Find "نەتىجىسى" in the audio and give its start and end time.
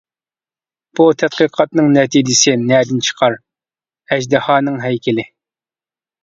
1.97-2.55